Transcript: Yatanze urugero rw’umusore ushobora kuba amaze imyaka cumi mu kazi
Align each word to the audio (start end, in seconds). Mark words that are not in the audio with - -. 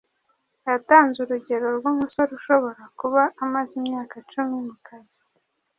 Yatanze 0.67 1.17
urugero 1.19 1.67
rw’umusore 1.77 2.31
ushobora 2.39 2.81
kuba 2.99 3.21
amaze 3.45 3.73
imyaka 3.81 4.15
cumi 4.31 4.57
mu 4.67 4.75
kazi 4.87 5.21